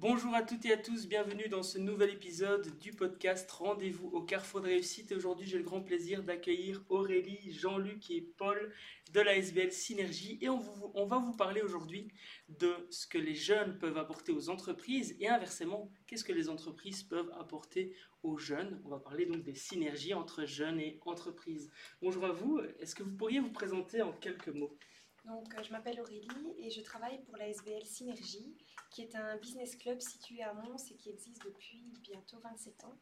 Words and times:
Bonjour 0.00 0.34
à 0.34 0.42
toutes 0.42 0.64
et 0.64 0.72
à 0.72 0.78
tous, 0.78 1.06
bienvenue 1.06 1.48
dans 1.48 1.62
ce 1.62 1.76
nouvel 1.76 2.08
épisode 2.08 2.78
du 2.78 2.90
podcast 2.90 3.50
Rendez-vous 3.50 4.08
au 4.08 4.22
Carrefour 4.22 4.62
de 4.62 4.68
Réussite. 4.68 5.12
Aujourd'hui, 5.12 5.46
j'ai 5.46 5.58
le 5.58 5.62
grand 5.62 5.82
plaisir 5.82 6.22
d'accueillir 6.22 6.82
Aurélie, 6.88 7.52
Jean-Luc 7.52 8.10
et 8.10 8.22
Paul 8.22 8.72
de 9.12 9.20
la 9.20 9.36
SBL 9.36 9.70
Synergie 9.72 10.38
et 10.40 10.48
on, 10.48 11.04
va 11.04 11.18
vous 11.18 11.34
parler 11.34 11.60
aujourd'hui 11.60 12.08
de 12.48 12.74
ce 12.88 13.06
que 13.06 13.18
les 13.18 13.34
jeunes 13.34 13.78
peuvent 13.78 13.98
apporter 13.98 14.32
aux 14.32 14.48
entreprises 14.48 15.14
et 15.20 15.28
inversement, 15.28 15.92
qu'est-ce 16.06 16.24
que 16.24 16.32
les 16.32 16.48
entreprises 16.48 17.02
peuvent 17.02 17.30
apporter 17.38 17.94
aux 18.22 18.38
jeunes. 18.38 18.80
On 18.86 18.88
va 18.88 19.00
parler 19.00 19.26
donc 19.26 19.42
des 19.42 19.54
synergies 19.54 20.14
entre 20.14 20.46
jeunes 20.46 20.80
et 20.80 20.98
entreprises. 21.04 21.70
Bonjour 22.00 22.24
à 22.24 22.32
vous, 22.32 22.58
est-ce 22.78 22.94
que 22.94 23.02
vous 23.02 23.14
pourriez 23.14 23.40
vous 23.40 23.52
présenter 23.52 24.00
en 24.00 24.12
quelques 24.12 24.48
mots? 24.48 24.78
Donc, 25.26 25.54
euh, 25.54 25.62
je 25.62 25.70
m'appelle 25.70 26.00
Aurélie 26.00 26.54
et 26.58 26.70
je 26.70 26.80
travaille 26.80 27.20
pour 27.24 27.36
la 27.36 27.48
SBL 27.48 27.84
Synergie, 27.84 28.56
qui 28.90 29.02
est 29.02 29.14
un 29.14 29.36
business 29.36 29.76
club 29.76 30.00
situé 30.00 30.42
à 30.42 30.52
Mons 30.52 30.90
et 30.90 30.96
qui 30.96 31.10
existe 31.10 31.44
depuis 31.44 31.84
bientôt 32.02 32.38
27 32.42 32.84
ans. 32.84 32.98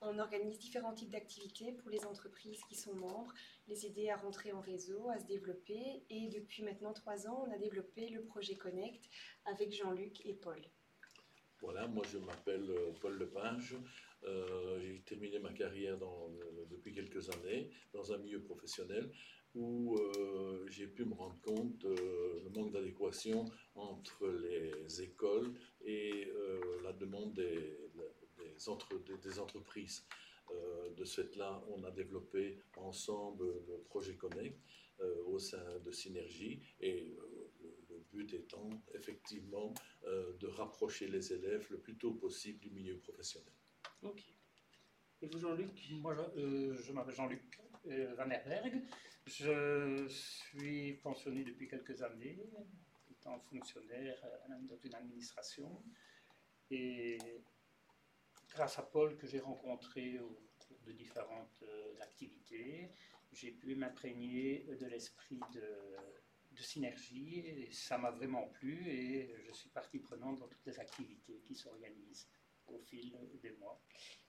On 0.00 0.18
organise 0.18 0.58
différents 0.58 0.94
types 0.94 1.10
d'activités 1.10 1.72
pour 1.72 1.90
les 1.90 2.04
entreprises 2.04 2.60
qui 2.68 2.74
sont 2.74 2.94
membres, 2.94 3.32
les 3.68 3.86
aider 3.86 4.10
à 4.10 4.16
rentrer 4.16 4.52
en 4.52 4.60
réseau, 4.60 5.08
à 5.10 5.18
se 5.18 5.26
développer. 5.26 6.02
Et 6.10 6.28
depuis 6.28 6.64
maintenant 6.64 6.92
trois 6.92 7.28
ans, 7.28 7.44
on 7.46 7.52
a 7.52 7.58
développé 7.58 8.08
le 8.08 8.24
projet 8.24 8.56
Connect 8.56 9.08
avec 9.44 9.72
Jean-Luc 9.72 10.24
et 10.26 10.34
Paul. 10.34 10.60
Voilà, 11.60 11.86
moi 11.86 12.04
je 12.10 12.18
m'appelle 12.18 12.68
euh, 12.68 12.92
Paul 13.00 13.16
Lepinge. 13.16 13.76
Euh, 14.24 14.80
j'ai 14.80 15.00
terminé 15.02 15.38
ma 15.38 15.52
carrière 15.52 15.96
depuis 16.68 16.92
quelques 16.92 17.30
années 17.30 17.70
dans 17.92 18.12
un 18.12 18.18
milieu 18.18 18.42
professionnel 18.42 19.12
où 19.54 19.96
euh, 19.96 20.64
j'ai 20.68 20.86
pu 20.86 21.04
me 21.04 21.14
rendre 21.14 21.38
compte 21.42 21.78
du 21.78 21.86
le 21.86 22.48
manque 22.54 22.72
d'adéquation 22.72 23.44
entre 23.74 24.28
les 24.28 25.02
écoles 25.02 25.52
et 25.84 26.26
euh, 26.26 26.80
la 26.82 26.92
demande 26.92 27.34
des, 27.34 27.78
des, 28.38 28.68
entre, 28.68 28.98
des, 28.98 29.38
entreprises. 29.38 30.06
Euh, 30.50 30.90
de 30.94 31.04
ce 31.04 31.22
fait-là, 31.22 31.62
on 31.68 31.84
a 31.84 31.90
développé 31.90 32.58
ensemble 32.76 33.46
le 33.68 33.78
projet 33.78 34.16
Connect 34.16 34.58
au 35.26 35.38
sein 35.38 35.80
de 35.84 35.90
Synergie 35.90 36.62
et 36.80 37.16
le, 37.88 38.04
but 38.12 38.34
étant 38.34 38.68
effectivement 38.94 39.72
de 40.04 40.46
rapprocher 40.46 41.08
les 41.08 41.32
élèves 41.32 41.66
le 41.70 41.78
plus 41.78 41.96
tôt 41.96 42.12
possible 42.12 42.60
du 42.60 42.70
milieu 42.70 42.98
professionnel. 42.98 43.52
Ok. 44.02 44.22
Et 45.22 45.26
vous, 45.26 45.38
Jean-Luc? 45.38 45.70
Moi, 45.92 46.14
je, 46.14 46.74
je 46.74 46.92
m'appelle 46.92 47.14
Jean-Luc 47.14 47.58
Van 47.84 48.30
Herberg. 48.30 48.82
Je 49.26 50.08
suis 50.08 50.94
pensionné 50.94 51.44
depuis 51.44 51.68
quelques 51.68 52.02
années, 52.02 52.38
étant 53.10 53.38
fonctionnaire 53.40 54.18
euh, 54.24 54.58
dans 54.62 54.76
une 54.76 54.94
administration. 54.94 55.82
Et 56.70 57.18
grâce 58.50 58.78
à 58.78 58.82
Paul 58.82 59.16
que 59.16 59.26
j'ai 59.26 59.38
rencontré 59.38 60.18
au 60.18 60.40
cours 60.58 60.80
de 60.84 60.92
différentes 60.92 61.62
euh, 61.62 62.00
activités, 62.00 62.90
j'ai 63.32 63.52
pu 63.52 63.76
m'imprégner 63.76 64.66
de 64.80 64.86
l'esprit 64.86 65.40
de, 65.54 65.96
de, 66.50 66.62
synergie 66.62 67.40
et 67.46 67.72
ça 67.72 67.98
m'a 67.98 68.10
vraiment 68.10 68.48
plu 68.48 68.86
et 68.88 69.34
je 69.46 69.52
suis 69.52 69.70
partie 69.70 70.00
prenante 70.00 70.38
dans 70.40 70.48
toutes 70.48 70.66
les 70.66 70.78
activités 70.80 71.40
qui 71.46 71.54
s'organisent 71.54 72.28
au 72.72 72.78
fil 72.78 73.12
des 73.42 73.52
mois. 73.52 73.80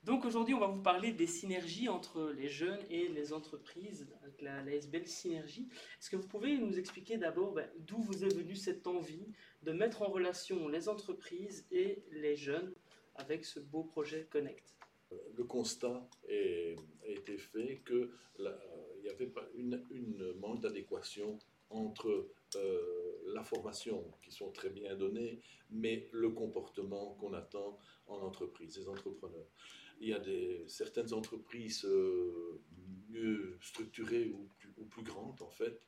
Donc 0.02 0.24
aujourd'hui, 0.24 0.54
on 0.54 0.60
va 0.60 0.66
vous 0.66 0.82
parler 0.82 1.12
des 1.12 1.26
synergies 1.26 1.88
entre 1.88 2.30
les 2.36 2.48
jeunes 2.48 2.80
et 2.90 3.08
les 3.08 3.32
entreprises, 3.32 4.06
avec 4.22 4.42
la, 4.42 4.62
la 4.62 4.72
SBL 4.72 5.06
Synergie. 5.06 5.68
Est-ce 5.98 6.10
que 6.10 6.16
vous 6.16 6.28
pouvez 6.28 6.58
nous 6.58 6.78
expliquer 6.78 7.16
d'abord 7.16 7.52
ben, 7.52 7.68
d'où 7.78 7.98
vous 8.02 8.24
est 8.24 8.34
venue 8.34 8.56
cette 8.56 8.86
envie 8.86 9.32
de 9.62 9.72
mettre 9.72 10.02
en 10.02 10.08
relation 10.08 10.68
les 10.68 10.88
entreprises 10.88 11.66
et 11.70 12.02
les 12.10 12.36
jeunes 12.36 12.74
avec 13.14 13.44
ce 13.44 13.60
beau 13.60 13.82
projet 13.82 14.26
Connect? 14.30 14.76
Le 15.36 15.44
constat 15.44 16.08
a 16.28 17.08
été 17.08 17.38
fait 17.38 17.82
qu'il 17.86 18.10
n'y 19.02 19.08
avait 19.08 19.26
pas 19.26 19.46
une, 19.54 19.82
une 19.90 20.32
manque 20.34 20.60
d'adéquation 20.60 21.38
entre 21.70 22.28
euh, 22.56 23.23
la 23.44 23.48
formation 23.48 24.02
qui 24.22 24.32
sont 24.32 24.50
très 24.52 24.70
bien 24.70 24.96
données, 24.96 25.40
mais 25.70 26.08
le 26.12 26.30
comportement 26.30 27.14
qu'on 27.20 27.34
attend 27.34 27.78
en 28.06 28.18
entreprise, 28.20 28.78
les 28.78 28.88
entrepreneurs. 28.88 29.48
Il 30.00 30.08
y 30.08 30.14
a 30.14 30.18
des, 30.18 30.64
certaines 30.66 31.12
entreprises 31.12 31.84
euh, 31.84 32.60
mieux 33.10 33.58
structurées 33.60 34.30
ou 34.30 34.48
plus, 34.86 35.02
grandes, 35.02 35.40
en 35.42 35.50
fait, 35.50 35.80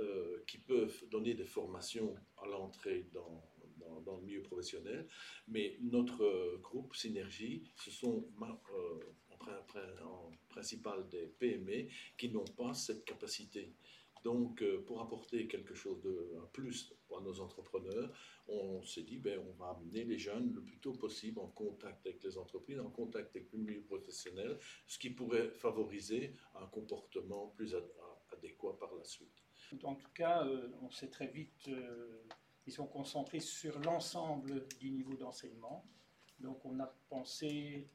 euh, 0.00 0.42
qui 0.46 0.58
peuvent 0.58 1.04
donner 1.10 1.34
des 1.34 1.44
formations 1.44 2.14
à 2.42 2.46
l'entrée 2.46 3.06
dans, 3.12 3.44
le 4.18 4.26
milieu 4.26 4.42
professionnel, 4.42 5.06
mais 5.48 5.76
notre 5.80 6.58
groupe 6.60 6.94
Synergie, 6.94 7.62
ce 7.76 7.90
sont 7.90 8.26
en, 8.40 8.58
en 10.04 10.30
principal 10.48 11.08
des 11.08 11.26
PME 11.38 11.88
qui 12.16 12.28
n'ont 12.30 12.52
pas 12.56 12.74
cette 12.74 13.04
capacité. 13.04 13.72
Donc, 14.22 14.62
euh, 14.62 14.84
pour 14.86 15.00
apporter 15.00 15.48
quelque 15.48 15.74
chose 15.74 16.00
de 16.02 16.30
plus 16.52 16.94
à 17.16 17.20
nos 17.20 17.40
entrepreneurs, 17.40 18.12
on 18.46 18.82
s'est 18.82 19.02
dit, 19.02 19.18
ben, 19.18 19.40
on 19.40 19.52
va 19.54 19.70
amener 19.70 20.04
les 20.04 20.18
jeunes 20.18 20.52
le 20.54 20.62
plus 20.62 20.78
tôt 20.78 20.92
possible 20.92 21.40
en 21.40 21.48
contact 21.48 22.06
avec 22.06 22.22
les 22.22 22.38
entreprises, 22.38 22.78
en 22.78 22.90
contact 22.90 23.34
avec 23.34 23.52
le 23.52 23.58
milieu 23.58 23.82
professionnel, 23.82 24.58
ce 24.86 24.98
qui 24.98 25.10
pourrait 25.10 25.50
favoriser 25.50 26.34
un 26.54 26.66
comportement 26.66 27.48
plus 27.48 27.74
adéquat 28.32 28.76
par 28.78 28.94
la 28.94 29.04
suite. 29.04 29.42
En 29.82 29.94
tout 29.94 30.10
cas, 30.14 30.46
euh, 30.46 30.68
on 30.82 30.90
s'est 30.90 31.08
très 31.08 31.28
vite, 31.28 31.68
euh, 31.68 32.22
ils 32.66 32.72
sont 32.72 32.86
concentrés 32.86 33.40
sur 33.40 33.78
l'ensemble 33.80 34.66
du 34.78 34.90
niveau 34.90 35.14
d'enseignement. 35.14 35.84
Donc, 36.38 36.64
on 36.64 36.78
a 36.80 36.94
pensé 37.08 37.88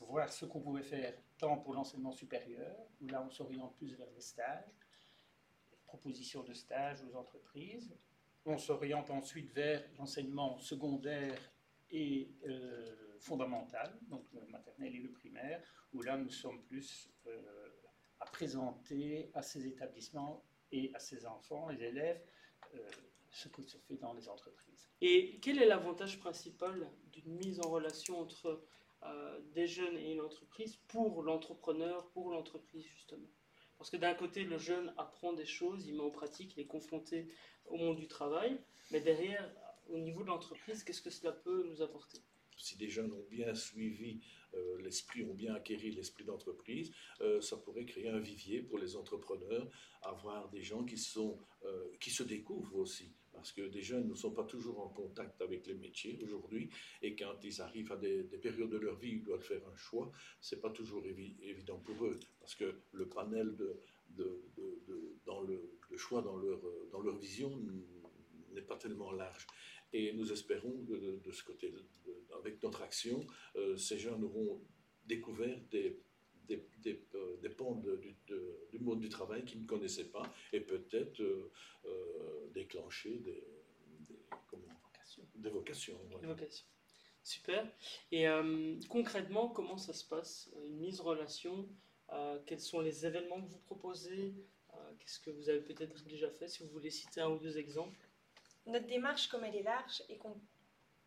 voir 0.00 0.32
ce 0.32 0.46
qu'on 0.46 0.60
pouvait 0.60 0.82
faire 0.82 1.14
tant 1.38 1.58
pour 1.58 1.74
l'enseignement 1.74 2.12
supérieur, 2.12 2.74
où 3.00 3.08
là 3.08 3.24
on 3.26 3.30
s'oriente 3.30 3.76
plus 3.76 3.94
vers 3.94 4.10
les 4.14 4.20
stages, 4.20 4.64
proposition 5.88 6.42
de 6.44 6.52
stage 6.52 7.02
aux 7.02 7.16
entreprises. 7.16 7.96
On 8.44 8.58
s'oriente 8.58 9.10
ensuite 9.10 9.50
vers 9.52 9.82
l'enseignement 9.98 10.58
secondaire 10.58 11.38
et 11.90 12.30
euh, 12.46 13.18
fondamental, 13.18 13.98
donc 14.02 14.24
le 14.32 14.46
maternel 14.46 14.94
et 14.94 15.00
le 15.00 15.10
primaire, 15.10 15.60
où 15.92 16.02
là 16.02 16.16
nous 16.16 16.30
sommes 16.30 16.62
plus 16.64 17.10
euh, 17.26 17.68
à 18.20 18.26
présenter 18.26 19.30
à 19.34 19.42
ces 19.42 19.66
établissements 19.66 20.44
et 20.70 20.92
à 20.94 20.98
ces 20.98 21.26
enfants, 21.26 21.68
les 21.68 21.82
élèves, 21.82 22.22
euh, 22.74 22.78
ce 23.30 23.48
qui 23.48 23.62
se 23.62 23.78
fait 23.78 23.96
dans 23.96 24.12
les 24.12 24.28
entreprises. 24.28 24.88
Et 25.00 25.38
quel 25.40 25.60
est 25.62 25.66
l'avantage 25.66 26.18
principal 26.18 26.90
d'une 27.12 27.34
mise 27.36 27.60
en 27.60 27.70
relation 27.70 28.20
entre 28.20 28.62
des 29.54 29.68
jeunes 29.68 29.96
et 29.96 30.14
une 30.14 30.20
entreprise 30.20 30.74
pour 30.88 31.22
l'entrepreneur, 31.22 32.10
pour 32.10 32.30
l'entreprise 32.30 32.84
justement? 32.84 33.28
Parce 33.78 33.90
que 33.90 33.96
d'un 33.96 34.14
côté, 34.14 34.44
le 34.44 34.58
jeune 34.58 34.92
apprend 34.98 35.32
des 35.32 35.46
choses, 35.46 35.86
il 35.86 35.94
met 35.94 36.02
en 36.02 36.10
pratique, 36.10 36.54
il 36.56 36.60
est 36.60 36.66
confronté 36.66 37.28
au 37.66 37.76
monde 37.76 37.96
du 37.96 38.08
travail, 38.08 38.58
mais 38.90 39.00
derrière, 39.00 39.48
au 39.88 39.98
niveau 39.98 40.22
de 40.22 40.28
l'entreprise, 40.28 40.82
qu'est-ce 40.82 41.02
que 41.02 41.10
cela 41.10 41.32
peut 41.32 41.64
nous 41.68 41.80
apporter? 41.80 42.18
Si 42.56 42.76
des 42.76 42.88
jeunes 42.88 43.12
ont 43.12 43.24
bien 43.30 43.54
suivi 43.54 44.20
euh, 44.54 44.80
l'esprit, 44.82 45.22
ont 45.22 45.34
bien 45.34 45.54
acquéri 45.54 45.92
l'esprit 45.92 46.24
d'entreprise, 46.24 46.90
euh, 47.20 47.40
ça 47.40 47.56
pourrait 47.56 47.84
créer 47.84 48.08
un 48.08 48.18
vivier 48.18 48.62
pour 48.62 48.78
les 48.78 48.96
entrepreneurs, 48.96 49.70
avoir 50.02 50.48
des 50.48 50.62
gens 50.62 50.84
qui, 50.84 50.98
sont, 50.98 51.38
euh, 51.64 51.92
qui 52.00 52.10
se 52.10 52.24
découvrent 52.24 52.76
aussi. 52.76 53.12
Parce 53.38 53.52
que 53.52 53.62
des 53.62 53.82
jeunes 53.82 54.08
ne 54.08 54.14
sont 54.14 54.32
pas 54.32 54.42
toujours 54.42 54.80
en 54.80 54.88
contact 54.88 55.40
avec 55.40 55.66
les 55.68 55.74
métiers 55.74 56.18
aujourd'hui, 56.24 56.68
et 57.02 57.14
quand 57.14 57.36
ils 57.44 57.62
arrivent 57.62 57.92
à 57.92 57.96
des, 57.96 58.24
périodes 58.24 58.70
de 58.70 58.78
leur 58.78 58.96
vie, 58.96 59.12
ils 59.12 59.22
doivent 59.22 59.42
faire 59.42 59.62
un 59.72 59.76
choix, 59.76 60.10
c'est 60.40 60.60
pas 60.60 60.70
toujours 60.70 61.04
évident 61.06 61.78
pour 61.78 62.04
eux, 62.04 62.18
parce 62.40 62.56
que 62.56 62.74
le 62.92 63.06
panel 63.06 63.56
de, 63.56 64.42
dans 65.24 65.40
le, 65.42 65.70
choix 65.96 66.20
dans 66.20 66.36
leur, 66.36 66.60
dans 66.90 67.00
leur 67.00 67.16
vision 67.16 67.56
n'est 68.52 68.62
pas 68.62 68.76
tellement 68.76 69.12
large. 69.12 69.46
Et 69.92 70.12
nous 70.12 70.32
espérons 70.32 70.74
de, 70.88 71.30
ce 71.30 71.44
côté, 71.44 71.72
avec 72.38 72.60
notre 72.62 72.82
action, 72.82 73.24
euh, 73.54 73.76
ces 73.76 73.98
jeunes 73.98 74.24
auront 74.24 74.60
découvert 75.06 75.58
des, 75.70 75.96
des, 76.48 76.66
des, 76.78 77.04
euh, 77.14 77.36
des 77.42 77.50
pans 77.50 77.74
du, 77.74 78.16
du, 78.70 78.78
monde 78.78 79.00
du 79.00 79.08
travail 79.08 79.44
qu'ils 79.44 79.62
ne 79.62 79.66
connaissaient 79.66 80.10
pas 80.10 80.22
et 80.52 80.60
peut-être 80.60 81.20
euh, 81.20 82.48
déclencher 82.54 83.18
des, 83.18 83.44
comment, 84.48 84.64
vocations. 84.82 85.24
des 85.34 85.50
vocations. 85.50 86.00
Des 86.20 86.26
vocations. 86.26 86.66
Super. 87.22 87.66
Et 88.10 88.24
concrètement, 88.88 89.48
comment 89.48 89.76
ça 89.76 89.92
se 89.92 90.04
passe 90.04 90.50
Une 90.64 90.78
mise 90.78 91.00
en 91.00 91.04
relation 91.04 91.68
Quels 92.46 92.60
sont 92.60 92.80
les 92.80 93.04
événements 93.04 93.42
que 93.42 93.50
vous 93.50 93.58
proposez 93.58 94.32
Qu'est-ce 94.98 95.20
que 95.20 95.30
vous 95.30 95.50
avez 95.50 95.60
peut-être 95.60 96.02
déjà 96.04 96.30
fait 96.30 96.48
Si 96.48 96.62
vous 96.62 96.70
voulez 96.70 96.90
citer 96.90 97.20
un 97.20 97.28
ou 97.28 97.38
deux 97.38 97.58
exemples? 97.58 98.08
Notre 98.64 98.86
démarche, 98.86 99.28
comme 99.28 99.44
elle 99.44 99.56
est 99.56 99.62
large 99.62 100.02
et 100.08 100.16
qu'on 100.16 100.40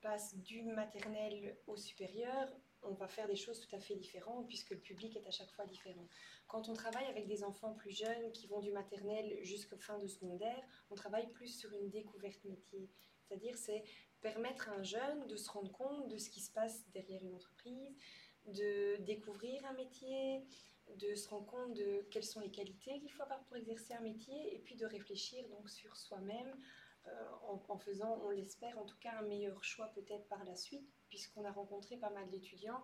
passe 0.01 0.35
du 0.37 0.61
maternel 0.63 1.57
au 1.65 1.75
supérieur, 1.75 2.49
on 2.83 2.93
va 2.93 3.07
faire 3.07 3.27
des 3.27 3.35
choses 3.35 3.59
tout 3.59 3.75
à 3.75 3.79
fait 3.79 3.95
différentes 3.95 4.47
puisque 4.47 4.71
le 4.71 4.79
public 4.79 5.15
est 5.15 5.27
à 5.27 5.31
chaque 5.31 5.51
fois 5.51 5.65
différent. 5.65 6.07
Quand 6.47 6.69
on 6.69 6.73
travaille 6.73 7.05
avec 7.05 7.27
des 7.27 7.43
enfants 7.43 7.73
plus 7.73 7.91
jeunes 7.91 8.31
qui 8.33 8.47
vont 8.47 8.59
du 8.59 8.71
maternel 8.71 9.37
jusqu'au 9.43 9.77
fin 9.77 9.97
de 9.99 10.07
secondaire, 10.07 10.63
on 10.89 10.95
travaille 10.95 11.29
plus 11.31 11.47
sur 11.47 11.71
une 11.73 11.89
découverte 11.89 12.43
métier. 12.45 12.89
C'est-à-dire 13.27 13.57
c'est 13.57 13.83
permettre 14.21 14.69
à 14.69 14.73
un 14.73 14.83
jeune 14.83 15.27
de 15.27 15.35
se 15.35 15.49
rendre 15.49 15.71
compte 15.71 16.07
de 16.07 16.17
ce 16.17 16.29
qui 16.29 16.41
se 16.41 16.51
passe 16.51 16.85
derrière 16.91 17.23
une 17.23 17.33
entreprise, 17.33 17.95
de 18.47 18.97
découvrir 19.03 19.65
un 19.65 19.73
métier, 19.73 20.43
de 20.97 21.15
se 21.15 21.29
rendre 21.29 21.45
compte 21.45 21.73
de 21.73 22.05
quelles 22.11 22.23
sont 22.23 22.39
les 22.39 22.51
qualités 22.51 22.99
qu'il 22.99 23.11
faut 23.11 23.23
avoir 23.23 23.43
pour 23.45 23.57
exercer 23.57 23.93
un 23.93 24.01
métier 24.01 24.55
et 24.55 24.59
puis 24.59 24.75
de 24.75 24.85
réfléchir 24.85 25.47
donc 25.49 25.69
sur 25.69 25.95
soi-même 25.95 26.53
euh, 27.07 27.11
en, 27.47 27.77
faisant, 27.77 28.21
on 28.25 28.29
l'espère 28.29 28.77
en 28.77 28.85
tout 28.85 28.97
cas, 28.99 29.17
un 29.17 29.23
meilleur 29.23 29.63
choix 29.63 29.87
peut-être 29.95 30.27
par 30.27 30.43
la 30.43 30.55
suite 30.55 30.87
puisqu'on 31.11 31.45
a 31.45 31.51
rencontré 31.51 31.97
pas 31.97 32.09
mal 32.09 32.27
d'étudiants 32.31 32.83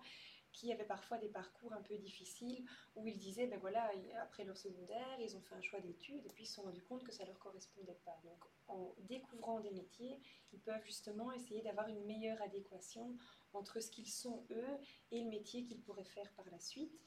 qui 0.54 0.72
avaient 0.72 0.86
parfois 0.86 1.18
des 1.18 1.28
parcours 1.30 1.74
un 1.74 1.82
peu 1.82 1.98
difficiles 1.98 2.66
où 2.96 3.08
ils 3.08 3.18
disaient, 3.18 3.48
ben 3.48 3.60
voilà, 3.60 3.92
après 4.22 4.44
leur 4.44 4.58
secondaire, 4.58 5.20
ils 5.20 5.36
ont 5.36 5.42
fait 5.42 5.56
un 5.56 5.62
choix 5.62 5.80
d'études 5.80 6.26
et 6.26 6.30
puis 6.30 6.44
ils 6.44 6.48
se 6.48 6.56
sont 6.56 6.64
rendus 6.64 6.82
compte 6.82 7.04
que 7.04 7.12
ça 7.12 7.24
ne 7.24 7.30
leur 7.30 7.40
correspondait 7.40 8.00
pas. 8.06 8.18
Donc 8.24 8.44
en 8.68 8.94
découvrant 9.00 9.60
des 9.60 9.72
métiers, 9.72 10.20
ils 10.54 10.60
peuvent 10.60 10.84
justement 10.84 11.32
essayer 11.32 11.62
d'avoir 11.62 11.88
une 11.88 12.04
meilleure 12.06 12.42
adéquation 12.42 13.16
entre 13.54 13.80
ce 13.80 13.92
qu'ils 13.92 14.10
sont 14.10 14.46
eux 14.52 14.78
et 15.12 15.22
le 15.22 15.30
métier 15.30 15.64
qu'ils 15.64 15.82
pourraient 15.82 16.04
faire 16.04 16.32
par 16.34 16.46
la 16.52 16.60
suite. 16.60 17.00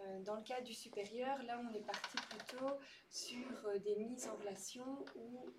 Euh, 0.00 0.22
dans 0.22 0.36
le 0.36 0.42
cas 0.42 0.60
du 0.60 0.74
supérieur, 0.74 1.42
là 1.44 1.60
on 1.68 1.74
est 1.74 1.84
parti 1.84 2.18
plutôt 2.28 2.78
sur 3.10 3.66
euh, 3.66 3.78
des 3.78 3.96
mises 3.96 4.28
en 4.28 4.36
relation 4.36 4.84
où 5.16 5.50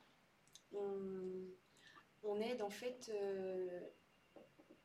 on, 0.73 2.39
aide 2.39 2.61
en 2.61 2.69
fait 2.69 3.09
euh, 3.09 3.79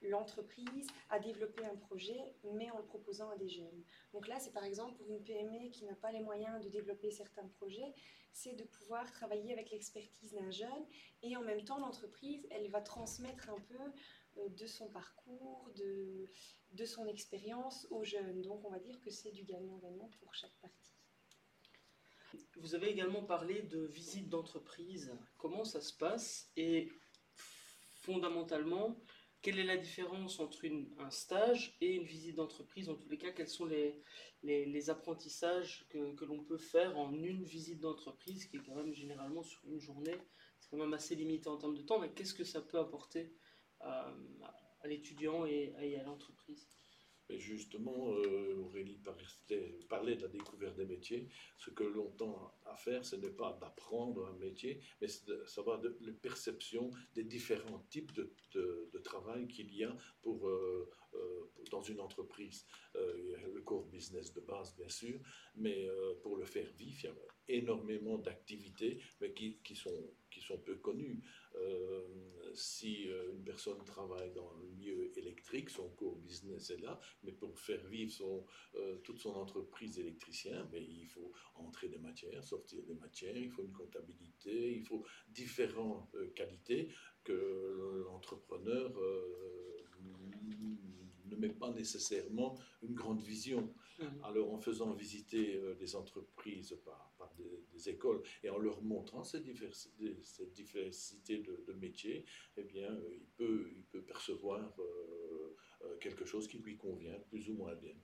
l'entreprise 0.03 0.87
à 1.11 1.19
développer 1.19 1.65
un 1.65 1.77
projet, 1.77 2.35
mais 2.53 2.71
en 2.71 2.79
le 2.79 2.85
proposant 2.85 3.31
à 3.31 3.37
des 3.37 3.49
jeunes. 3.49 3.85
Donc 4.13 4.29
là, 4.29 4.39
c'est 4.39 4.53
par 4.53 4.65
exemple 4.65 4.97
pour 4.97 5.11
une 5.11 5.23
PME 5.23 5.71
qui 5.71 5.85
n'a 5.85 5.95
pas 5.95 6.13
les 6.13 6.21
moyens 6.21 6.63
de 6.63 6.69
développer 6.69 7.11
certains 7.11 7.47
projets, 7.49 7.95
c'est 8.33 8.55
de 8.55 8.65
pouvoir 8.65 9.11
travailler 9.13 9.53
avec 9.53 9.71
l'expertise 9.71 10.33
d'un 10.33 10.51
jeune 10.51 10.87
et 11.23 11.37
en 11.37 11.43
même 11.43 11.65
temps, 11.65 11.79
l'entreprise, 11.79 12.47
elle 12.51 12.71
va 12.71 12.81
transmettre 12.81 13.51
un 13.51 13.61
peu 13.61 13.93
euh, 14.39 14.49
de 14.49 14.67
son 14.67 14.89
parcours, 14.89 15.71
de, 15.77 16.27
de 16.73 16.85
son 16.85 17.07
expérience 17.07 17.87
aux 17.91 18.05
jeunes. 18.05 18.43
Donc 18.43 18.65
on 18.65 18.71
va 18.71 18.79
dire 18.79 19.01
que 19.03 19.11
c'est 19.11 19.33
du 19.33 19.45
gagnant-gagnant 19.45 20.11
pour 20.21 20.35
chaque 20.35 20.57
partie. 20.61 20.95
Vous 22.57 22.75
avez 22.75 22.89
également 22.89 23.23
parlé 23.23 23.63
de 23.63 23.85
visite 23.85 24.29
d'entreprise. 24.29 25.13
Comment 25.37 25.65
ça 25.65 25.81
se 25.81 25.93
passe? 25.93 26.51
Et 26.57 26.91
fondamentalement, 28.03 28.97
quelle 29.43 29.59
est 29.59 29.65
la 29.65 29.77
différence 29.77 30.39
entre 30.39 30.65
un 30.99 31.11
stage 31.11 31.77
et 31.81 31.95
une 31.95 32.05
visite 32.05 32.37
d'entreprise? 32.37 32.89
En 32.89 32.95
tous 32.95 33.09
les 33.09 33.19
cas, 33.19 33.33
quels 33.33 33.49
sont 33.49 33.67
les, 33.67 34.91
apprentissages 34.91 35.85
que, 35.91 36.25
l'on 36.25 36.45
peut 36.45 36.59
faire 36.59 36.97
en 36.97 37.13
une 37.13 37.43
visite 37.43 37.81
d'entreprise, 37.81 38.47
qui 38.47 38.57
est 38.57 38.63
quand 38.65 38.77
même 38.77 38.95
généralement 38.95 39.43
sur 39.43 39.61
une 39.67 39.81
journée? 39.81 40.17
C'est 40.61 40.71
quand 40.71 40.77
même 40.77 40.95
assez 40.95 41.17
limité 41.17 41.49
en 41.49 41.59
termes 41.59 41.77
de 41.77 41.83
temps, 41.83 41.99
mais 41.99 42.13
qu'est-ce 42.13 42.35
que 42.35 42.45
ça 42.45 42.61
peut 42.61 42.79
apporter 42.79 43.35
à, 43.81 44.15
à 44.81 44.87
l'étudiant 44.87 45.45
et 45.45 45.75
à 45.99 46.05
l'entreprise? 46.05 46.69
Et 47.29 47.39
justement, 47.39 48.13
euh, 48.15 48.57
Aurélie 48.57 48.99
parlait, 49.89 50.17
de 50.17 50.23
la 50.23 50.29
découverte 50.29 50.77
des 50.77 50.85
métiers. 50.85 51.29
Ce 51.57 51.71
que 51.71 51.85
l'on 51.85 52.11
tend 52.11 52.53
à 52.67 52.77
faire, 52.77 53.05
ce 53.05 53.17
n'est 53.17 53.31
pas 53.31 53.57
d'apprendre 53.61 54.27
un 54.27 54.39
métier, 54.39 54.81
mais 55.01 55.09
c'est 55.09 55.27
de 55.27 55.45
savoir 55.47 55.81
de, 55.81 55.97
les 56.01 56.13
perceptions 56.13 56.91
des 57.15 57.25
différents 57.25 57.85
types 57.91 58.13
de, 58.13 58.33
travail 59.03 59.49
qu'il 59.49 59.75
y 59.75 59.83
a 59.83 59.95
pour, 60.23 60.49
euh, 60.49 60.89
euh, 61.15 61.51
dans 61.71 61.83
une 61.83 62.01
entreprise. 62.01 62.67
Il 62.95 63.31
y 63.31 63.35
a 63.35 63.49
le 63.49 63.61
core 63.63 63.85
business 63.87 64.33
de 64.33 64.41
base, 64.41 64.77
bien 64.77 64.89
sûr, 64.89 65.19
mais 65.57 65.89
pour 66.23 66.37
le 66.37 66.45
faire 66.45 66.71
vivre, 66.79 66.99
il 67.03 67.05
y 67.05 67.09
a 67.09 67.15
énormément 67.49 68.19
d'activités, 68.19 69.01
mais 69.21 69.33
qui 69.33 69.75
sont 69.75 70.59
peu 70.65 70.77
connues. 70.77 71.21
Euh, 71.57 72.23
si 72.55 73.09
euh, 73.09 73.33
une 73.33 73.43
personne 73.43 73.83
travaille 73.85 74.33
dans 74.33 74.53
le 74.55 74.67
milieu 74.67 75.17
électrique, 75.19 75.71
son 75.71 75.89
core 75.91 76.17
business 76.17 76.71
est 76.71 76.81
là, 76.81 77.01
mais 77.23 77.33
pour 77.33 77.59
faire 77.59 77.85
vivre 77.87 78.13
son, 78.13 78.47
euh, 78.75 78.97
toute 78.99 79.19
son 79.19 79.35
entreprise 79.35 79.95
d'électricien, 79.97 80.69
mais 80.73 80.83
il 80.83 81.07
faut 81.07 81.33
entrer 81.55 81.89
des 81.89 81.99
matières, 81.99 82.45
sortir 82.45 82.83
des 82.85 82.95
matières, 82.95 83.37
il 83.37 83.51
faut 83.51 83.63
une 83.63 83.73
comptabilité, 83.73 84.75
il 84.75 84.83
faut 84.83 85.05
différentes 85.29 86.15
euh, 86.15 86.29
qualités 86.35 86.89
que 87.25 88.03
l'entrepreneur 88.05 88.93
ne 91.27 91.37
met 91.37 91.51
pas 91.51 91.71
nécessairement 91.71 92.59
une 92.83 92.95
grande 92.95 93.23
vision. 93.23 93.73
Mhm. 94.01 94.25
Alors 94.25 94.53
en 94.53 94.59
faisant 94.59 94.93
visiter 94.93 95.61
des 95.79 95.95
entreprises 95.95 96.77
par, 96.85 97.15
par 97.17 97.33
des, 97.35 97.62
des, 97.73 97.89
écoles 97.89 98.23
et 98.43 98.51
en 98.51 98.59
leur 98.59 98.83
montrant 98.83 99.25
cette 99.25 99.45
diversité, 99.45 100.17
cette 100.23 100.53
diversité 100.53 101.39
de, 101.39 101.65
de, 101.67 101.73
métiers, 101.73 102.25
eh 102.57 102.65
bien 102.65 102.91
euh, 102.91 103.17
il, 103.17 103.27
peut, 103.37 103.71
il 103.77 103.85
peut 103.87 104.03
percevoir 104.03 104.75
euh, 104.81 105.57
euh, 105.83 105.97
quelque 105.99 106.25
chose 106.25 106.49
qui 106.49 106.59
lui 106.59 106.77
convient 106.77 107.19
plus 107.29 107.49
ou 107.51 107.55
moins 107.55 107.75
bien. 107.75 107.97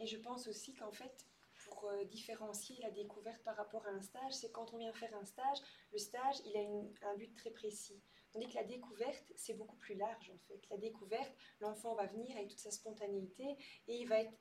Et 0.00 0.06
je 0.06 0.16
pense 0.16 0.46
aussi 0.48 0.74
qu'en 0.74 0.92
fait, 0.92 1.26
pour 1.64 1.90
différencier 2.10 2.76
la 2.82 2.90
découverte 2.90 3.42
par 3.42 3.56
rapport 3.56 3.84
à 3.86 3.90
un 3.90 4.00
stage, 4.00 4.32
c'est 4.32 4.52
quand 4.52 4.72
on 4.72 4.78
vient 4.78 4.92
faire 4.92 5.14
un 5.16 5.24
stage, 5.24 5.58
le 5.92 5.98
stage, 5.98 6.36
il 6.46 6.56
a 6.56 7.10
un 7.10 7.16
but 7.16 7.34
très 7.34 7.50
précis. 7.50 8.00
Tandis 8.32 8.48
que 8.48 8.54
la 8.54 8.64
découverte, 8.64 9.32
c'est 9.36 9.54
beaucoup 9.54 9.76
plus 9.76 9.94
large 9.94 10.30
en 10.30 10.38
fait. 10.46 10.60
La 10.70 10.76
découverte, 10.76 11.32
l'enfant 11.60 11.94
va 11.94 12.06
venir 12.06 12.36
avec 12.36 12.48
toute 12.48 12.58
sa 12.58 12.70
spontanéité 12.70 13.56
et 13.88 13.96
il 13.96 14.06
va 14.06 14.20
être 14.20 14.32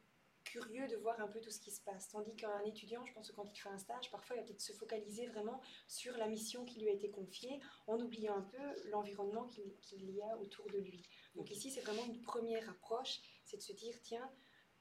curieux 0.50 0.88
de 0.88 0.96
voir 0.96 1.20
un 1.20 1.28
peu 1.28 1.40
tout 1.42 1.52
ce 1.52 1.60
qui 1.60 1.72
se 1.72 1.82
passe. 1.82 2.10
Tandis 2.10 2.36
qu'un 2.36 2.64
étudiant, 2.64 3.06
je 3.06 3.14
pense 3.14 3.30
que 3.30 3.36
quand 3.36 3.46
il 3.52 3.60
fait 3.60 3.70
un 3.70 3.78
stage, 3.78 4.10
parfois 4.12 4.36
il 4.36 4.40
va 4.40 4.46
peut-être 4.46 4.62
se 4.62 4.74
focaliser 4.74 5.28
vraiment 5.28 5.62
sur 5.88 6.16
la 6.18 6.28
mission 6.28 6.66
qui 6.66 6.80
lui 6.80 6.90
a 6.90 6.94
été 6.94 7.10
confiée, 7.10 7.60
en 7.88 8.00
oubliant 8.00 8.36
un 8.36 8.42
peu 8.42 8.90
l'environnement 8.90 9.46
qu'il 9.46 9.76
qu 9.82 9.96
y 9.96 10.22
a 10.22 10.38
autour 10.38 10.66
de 10.68 10.78
lui. 10.78 11.04
Donc 11.36 11.52
ici, 11.52 11.70
c'est 11.70 11.82
vraiment 11.82 12.06
une 12.06 12.22
première 12.22 12.70
approche, 12.70 13.20
c'est 13.44 13.58
de 13.58 13.62
se 13.62 13.74
dire, 13.74 13.96
tiens, 14.02 14.32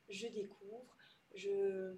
je 0.09 0.29
découvre, 0.29 0.97
je, 1.35 1.97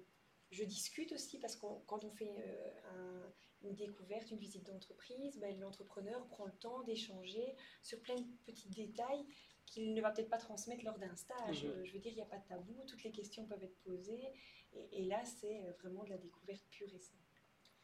je 0.51 0.63
discute 0.63 1.11
aussi, 1.11 1.39
parce 1.39 1.55
que 1.55 1.67
quand 1.85 2.03
on 2.03 2.11
fait 2.11 2.35
euh, 2.39 2.71
un, 2.95 3.33
une 3.61 3.75
découverte, 3.75 4.31
une 4.31 4.39
visite 4.39 4.65
d'entreprise, 4.65 5.37
ben, 5.39 5.59
l'entrepreneur 5.59 6.25
prend 6.27 6.45
le 6.45 6.53
temps 6.53 6.81
d'échanger 6.83 7.55
sur 7.83 7.99
plein 8.01 8.15
de 8.15 8.25
petits 8.45 8.69
détails 8.69 9.25
qu'il 9.69 9.93
ne 9.93 10.01
va 10.01 10.11
peut-être 10.11 10.29
pas 10.29 10.37
transmettre 10.37 10.83
lors 10.83 10.97
d'un 10.97 11.15
stage. 11.15 11.65
Mmh. 11.65 11.85
Je 11.85 11.93
veux 11.93 11.99
dire, 11.99 12.11
il 12.11 12.15
n'y 12.15 12.21
a 12.21 12.25
pas 12.25 12.37
de 12.37 12.47
tabou, 12.47 12.83
toutes 12.87 13.03
les 13.03 13.11
questions 13.11 13.45
peuvent 13.45 13.63
être 13.63 13.79
posées, 13.83 14.31
et, 14.73 14.99
et 14.99 15.05
là, 15.05 15.23
c'est 15.25 15.63
euh, 15.63 15.71
vraiment 15.81 16.03
de 16.03 16.09
la 16.09 16.17
découverte 16.17 16.65
pure 16.69 16.93
et 16.93 16.99
simple. 16.99 17.29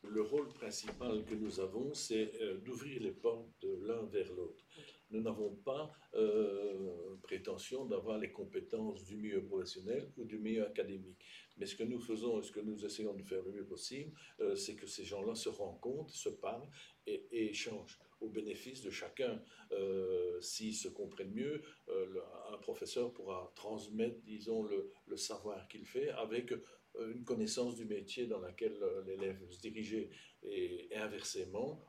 Le 0.09 0.21
rôle 0.21 0.47
principal 0.49 1.23
que 1.25 1.35
nous 1.35 1.59
avons, 1.59 1.93
c'est 1.93 2.31
euh, 2.41 2.57
d'ouvrir 2.57 3.01
les 3.01 3.11
portes 3.11 3.49
de 3.61 3.75
l'un 3.85 4.03
vers 4.05 4.31
l'autre. 4.33 4.63
Okay. 4.77 4.93
Nous 5.11 5.21
n'avons 5.21 5.55
pas 5.55 5.91
euh, 6.13 7.15
prétention 7.23 7.85
d'avoir 7.85 8.17
les 8.17 8.31
compétences 8.31 9.03
du 9.03 9.15
milieu 9.15 9.43
professionnel 9.43 10.11
ou 10.17 10.25
du 10.25 10.37
milieu 10.37 10.65
académique. 10.65 11.23
Mais 11.57 11.65
ce 11.65 11.75
que 11.75 11.83
nous 11.83 11.99
faisons 11.99 12.39
et 12.39 12.43
ce 12.43 12.51
que 12.51 12.59
nous 12.59 12.85
essayons 12.85 13.13
de 13.13 13.23
faire 13.23 13.41
le 13.43 13.51
mieux 13.51 13.65
possible, 13.65 14.11
euh, 14.41 14.55
c'est 14.55 14.75
que 14.75 14.87
ces 14.87 15.05
gens-là 15.05 15.35
se 15.35 15.49
rencontrent, 15.49 16.13
se 16.13 16.29
parlent 16.29 16.69
et, 17.07 17.27
et, 17.31 17.49
échangent 17.49 17.99
au 18.21 18.29
bénéfice 18.29 18.81
de 18.81 18.89
chacun. 18.89 19.41
Euh, 19.71 20.39
S'ils 20.41 20.75
se 20.75 20.87
comprennent 20.87 21.33
mieux, 21.33 21.61
euh, 21.89 22.21
un 22.51 22.57
professeur 22.57 23.13
pourra 23.13 23.51
transmettre, 23.55 24.19
disons, 24.23 24.63
le, 24.63 24.91
le 25.07 25.17
savoir 25.17 25.67
qu'il 25.67 25.85
fait 25.85 26.09
avec 26.09 26.51
euh, 26.51 27.13
une 27.13 27.23
connaissance 27.23 27.75
du 27.75 27.85
métier 27.85 28.25
dans 28.25 28.39
laquelle 28.39 28.77
l'élève 29.05 29.37
se 29.49 29.59
diriger. 29.59 30.09
Et, 30.43 30.89
inversement, 30.95 31.83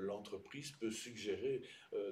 l'entreprise 0.00 0.72
peut 0.72 0.90
suggérer 0.90 1.62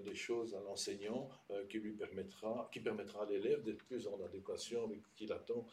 des 0.02 0.14
choses 0.14 0.54
à 0.54 0.60
l'enseignant 0.60 1.28
qui 1.68 1.78
lui 1.78 1.92
permettra, 1.92 2.68
qui 2.72 2.80
permettra 2.80 3.24
à 3.24 3.30
l'élève 3.30 3.62
d'être 3.62 3.84
plus 3.84 4.06
en 4.08 4.20
adéquation 4.22 4.84
avec 4.84 5.06
ce 5.06 5.14
qu'il 5.14 5.30
attend 5.32 5.66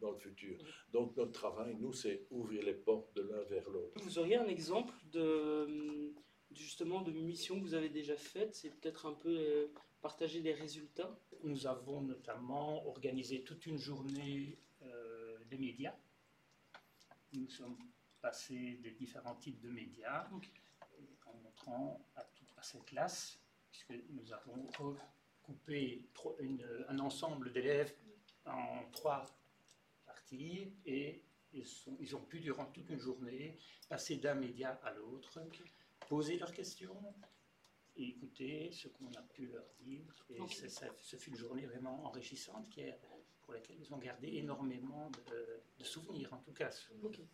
dans 0.00 0.12
le 0.12 0.18
futur. 0.18 0.58
Donc 0.92 1.16
notre 1.16 1.32
travail, 1.32 1.76
nous, 1.80 1.94
c'est 1.94 2.26
ouvrir 2.30 2.62
les 2.62 2.74
portes 2.74 3.16
de 3.16 3.22
l'un 3.22 3.42
vers 3.44 3.68
l'autre. 3.70 4.00
Vous 4.02 4.18
auriez 4.18 4.36
un 4.36 4.48
exemple 4.48 4.94
de 5.12 6.12
justement 6.56 7.02
de 7.02 7.10
mission 7.10 7.58
que 7.58 7.64
vous 7.64 7.74
avez 7.74 7.88
déjà 7.88 8.16
faite, 8.16 8.54
c'est 8.54 8.70
peut-être 8.70 9.06
un 9.06 9.14
peu 9.14 9.36
euh, 9.36 9.66
partager 10.00 10.40
des 10.40 10.52
résultats. 10.52 11.18
Nous 11.42 11.66
avons 11.66 12.00
notamment 12.00 12.86
organisé 12.86 13.42
toute 13.42 13.66
une 13.66 13.78
journée 13.78 14.58
euh, 14.82 15.38
des 15.50 15.58
médias. 15.58 15.94
Nous 17.32 17.48
sommes 17.48 17.76
passés 18.20 18.78
des 18.82 18.92
différents 18.92 19.34
types 19.36 19.60
de 19.60 19.70
médias 19.70 20.28
okay. 20.34 20.50
en 21.26 21.34
montrant 21.42 22.06
à, 22.16 22.22
toute, 22.22 22.48
à 22.56 22.62
cette 22.62 22.84
classe, 22.86 23.38
puisque 23.70 23.92
nous 24.10 24.32
avons 24.32 24.68
coupé 25.42 26.08
une, 26.40 26.66
un 26.88 26.98
ensemble 27.00 27.52
d'élèves 27.52 27.94
en 28.46 28.88
trois 28.92 29.26
parties 30.06 30.72
et 30.86 31.22
ils, 31.52 31.66
sont, 31.66 31.96
ils, 32.00 32.16
ont 32.16 32.24
pu 32.24 32.40
durant 32.40 32.66
toute 32.66 32.88
une 32.88 32.98
journée 32.98 33.58
passer 33.88 34.16
d'un 34.16 34.34
média 34.34 34.80
à 34.84 34.92
l'autre. 34.92 35.40
Okay 35.46 35.64
poser 36.08 36.38
leurs 36.38 36.52
questions 36.52 37.14
et 37.96 38.08
écouter 38.08 38.70
ce 38.72 38.88
qu'on 38.88 39.12
a 39.14 39.22
pu 39.22 39.46
leur 39.46 39.66
dire. 39.80 40.26
Et 40.30 40.40
okay. 40.40 40.68
ça, 40.68 40.86
ce 41.00 41.16
fut 41.16 41.30
une 41.30 41.36
journée 41.36 41.66
vraiment 41.66 42.04
enrichissante 42.06 42.68
qui 42.68 42.80
est, 42.80 42.98
pour 43.42 43.54
laquelle 43.54 43.76
ils 43.78 43.92
ont 43.94 43.98
gardé 43.98 44.28
énormément 44.36 45.10
de, 45.30 45.62
de 45.78 45.84
souvenirs, 45.84 46.32
en 46.32 46.38
tout 46.38 46.52
cas. 46.52 46.70
Okay. 47.02 47.26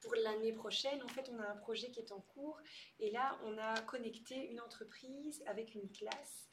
pour 0.00 0.14
l'année 0.14 0.52
prochaine, 0.52 1.02
en 1.02 1.08
fait, 1.08 1.28
on 1.32 1.38
a 1.40 1.48
un 1.48 1.56
projet 1.56 1.90
qui 1.90 2.00
est 2.00 2.12
en 2.12 2.20
cours. 2.20 2.60
Et 3.00 3.10
là, 3.10 3.38
on 3.44 3.58
a 3.58 3.80
connecté 3.82 4.50
une 4.50 4.60
entreprise 4.60 5.42
avec 5.46 5.74
une 5.74 5.90
classe. 5.90 6.48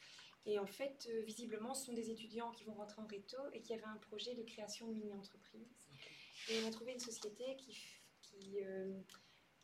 Et 0.46 0.58
en 0.58 0.66
fait, 0.66 1.08
euh, 1.12 1.22
visiblement, 1.22 1.76
ce 1.76 1.86
sont 1.86 1.94
des 1.94 2.10
étudiants 2.10 2.52
qui 2.52 2.64
vont 2.64 2.74
rentrer 2.74 3.02
en 3.02 3.06
réto 3.06 3.38
et 3.54 3.62
qui 3.62 3.74
avaient 3.74 3.84
un 3.84 3.98
projet 3.98 4.34
de 4.34 4.42
création 4.42 4.88
de 4.88 4.94
mini-entreprise. 4.94 5.88
Et 6.50 6.64
on 6.64 6.68
a 6.68 6.72
trouvé 6.72 6.94
une 6.94 7.00
société 7.00 7.56
qui, 7.58 7.78
qui 8.24 8.64
euh, 8.64 9.00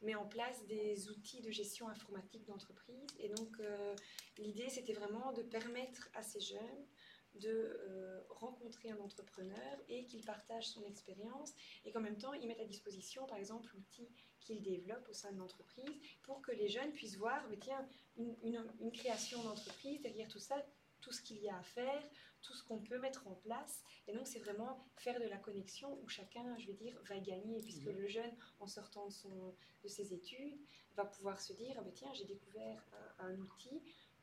met 0.01 0.15
en 0.15 0.25
place 0.25 0.65
des 0.67 1.09
outils 1.09 1.41
de 1.41 1.51
gestion 1.51 1.87
informatique 1.87 2.45
d'entreprise. 2.45 3.07
Et 3.19 3.29
donc, 3.29 3.59
euh, 3.59 3.95
l'idée, 4.37 4.69
c'était 4.69 4.93
vraiment 4.93 5.31
de 5.33 5.41
permettre 5.41 6.09
à 6.13 6.23
ces 6.23 6.39
jeunes 6.39 6.85
de 7.35 7.49
euh, 7.49 8.21
rencontrer 8.29 8.89
un 8.89 8.99
entrepreneur 8.99 9.77
et 9.89 10.05
qu'il 10.05 10.23
partage 10.25 10.67
son 10.69 10.83
expérience 10.85 11.53
et 11.85 11.91
qu'en 11.91 11.99
même 11.99 12.17
temps, 12.17 12.33
il 12.33 12.47
mette 12.47 12.59
à 12.59 12.65
disposition, 12.65 13.25
par 13.27 13.37
exemple, 13.37 13.69
l'outil 13.75 14.09
qu'il 14.39 14.61
développe 14.61 15.07
au 15.09 15.13
sein 15.13 15.31
de 15.31 15.37
l'entreprise 15.37 15.93
pour 16.23 16.41
que 16.41 16.51
les 16.51 16.67
jeunes 16.67 16.91
puissent 16.93 17.17
voir, 17.17 17.43
tiens, 17.59 17.87
une, 18.17 18.65
une 18.79 18.91
création 18.91 19.43
d'entreprise, 19.43 20.01
derrière 20.01 20.27
tout 20.29 20.39
ça, 20.39 20.55
tout 21.01 21.11
ce 21.11 21.21
qu'il 21.21 21.37
y 21.37 21.49
a 21.49 21.57
à 21.57 21.63
faire, 21.63 22.03
tout 22.41 22.53
ce 22.53 22.63
qu'on 22.63 22.79
peut 22.79 22.99
mettre 22.99 23.27
en 23.27 23.33
place. 23.35 23.83
Et 24.07 24.13
donc, 24.13 24.27
c'est 24.27 24.39
vraiment 24.39 24.85
faire 24.95 25.19
de 25.19 25.25
la 25.25 25.37
connexion 25.37 25.99
où 26.03 26.07
chacun, 26.07 26.57
je 26.57 26.67
vais 26.67 26.73
dire, 26.73 26.99
va 27.03 27.19
gagner, 27.19 27.61
puisque 27.61 27.87
mhm. 27.87 27.97
le 27.97 28.07
jeune, 28.07 28.31
en 28.59 28.67
sortant 28.67 29.07
de, 29.07 29.11
son, 29.11 29.55
de 29.83 29.87
ses 29.87 30.13
études, 30.13 30.57
va 30.95 31.05
pouvoir 31.05 31.39
se 31.39 31.53
dire, 31.53 31.75
ah 31.77 31.81
ben 31.81 31.93
tiens, 31.93 32.13
j'ai 32.13 32.25
découvert 32.25 32.83
un, 33.19 33.37
outil 33.39 33.81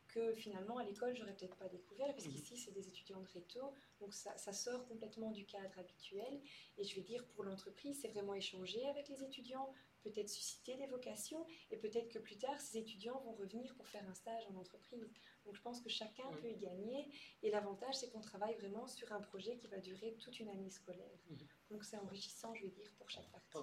que 0.09 0.33
finalement 0.35 0.79
à 0.79 0.85
l'école 0.85 1.17
j'aurais 1.17 1.35
peut-être 1.35 1.57
pas 1.57 1.69
découvert 1.69 2.13
parce 2.13 2.27
mhm. 2.27 2.33
qu'ici 2.33 2.57
c'est 2.57 2.71
des 2.71 2.87
étudiants 2.87 3.21
de 3.21 3.27
réto 3.29 3.73
donc 4.01 4.13
ça, 4.13 4.37
ça, 4.37 4.53
sort 4.53 4.87
complètement 4.87 5.33
du 5.33 5.45
cadre 5.45 5.77
habituel 5.79 6.41
et 6.79 6.85
je 6.85 6.95
vais 6.95 7.03
dire 7.03 7.25
pour 7.29 7.43
l'entreprise 7.43 7.99
c'est 8.01 8.09
vraiment 8.09 8.35
échanger 8.35 8.87
avec 8.87 9.09
les 9.09 9.25
étudiants 9.25 9.73
peut-être 10.05 10.29
susciter 10.29 10.77
des 10.77 10.87
vocations 10.87 11.45
et 11.71 11.77
peut-être 11.77 12.09
que 12.09 12.19
plus 12.19 12.39
tard 12.39 12.61
ces 12.61 12.79
étudiants 12.79 13.21
vont 13.21 13.33
revenir 13.33 13.75
pour 13.75 13.89
faire 13.89 14.09
un 14.09 14.15
stage 14.15 14.47
en 14.51 14.57
entreprise 14.57 15.11
donc 15.45 15.57
je 15.57 15.61
pense 15.61 15.81
que 15.81 15.89
chacun 15.89 16.25
peut 16.41 16.49
y 16.49 16.57
gagner. 16.57 17.11
Et 17.43 17.51
l'avantage, 17.51 17.95
c'est 17.97 18.11
qu'on 18.11 18.21
travaille 18.21 18.55
vraiment 18.55 18.87
sur 18.87 19.13
un 19.13 19.21
projet 19.21 19.57
qui 19.57 19.67
va 19.69 19.79
durer 19.79 20.17
toute 20.19 20.39
une 20.41 20.49
année 20.49 20.71
scolaire. 20.71 21.19
Mhm. 21.31 21.39
Donc 21.71 21.85
c'est 21.85 21.99
enrichissant, 21.99 22.55
je 22.55 22.63
vais 22.63 22.71
dire, 22.71 22.91
pour 22.97 23.11
chaque 23.11 23.31
partie. 23.31 23.59